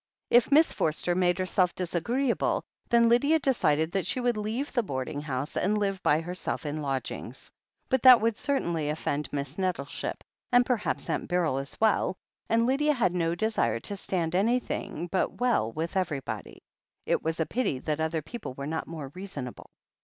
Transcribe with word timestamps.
If 0.31 0.51
Miss 0.51 0.73
Forster 0.73 1.13
made 1.13 1.37
herself 1.37 1.75
disagreeable, 1.75 2.63
then 2.89 3.07
Lydia 3.07 3.37
decided 3.37 3.91
that 3.91 4.07
she 4.07 4.19
would 4.19 4.35
leave 4.35 4.73
the 4.73 4.81
boarding 4.81 5.21
house 5.21 5.55
and 5.55 5.77
live 5.77 6.01
by 6.01 6.21
herself 6.21 6.65
in 6.65 6.77
lodgings. 6.81 7.51
But 7.87 8.01
that 8.01 8.19
would 8.19 8.35
cer 8.35 8.59
tainly 8.59 8.89
offend 8.91 9.31
Miss 9.31 9.59
Nettleship, 9.59 10.23
and 10.51 10.65
perhaps 10.65 11.07
Aunt 11.07 11.27
Beryl 11.27 11.59
as 11.59 11.79
well, 11.79 12.15
and 12.49 12.65
Lydia 12.65 12.93
had 12.95 13.13
no 13.13 13.35
desire 13.35 13.79
to 13.81 13.95
stand 13.95 14.33
anything 14.33 15.05
but 15.05 15.39
well 15.39 15.71
with 15.71 15.95
everybody. 15.95 16.63
It 17.05 17.21
was 17.21 17.39
a 17.39 17.45
pity 17.45 17.77
that 17.77 18.01
other 18.01 18.23
people 18.23 18.55
were 18.55 18.65
not 18.65 18.87
more 18.87 19.09
reasonable. 19.09 19.69